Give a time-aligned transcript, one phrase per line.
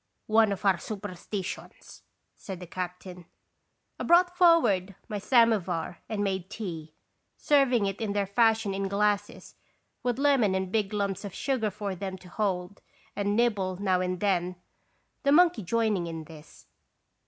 [0.39, 2.01] "One of our superstitions,"
[2.35, 3.27] said the cap tain.
[3.99, 6.95] I brought forward my samovar a.n& made tea,
[7.37, 9.53] serving it in their fashion in glasses,
[10.01, 12.81] with lemon and big lumps of sugar for them to hold
[13.15, 14.55] and nibble now and then,
[15.21, 16.65] the monkey joining in this.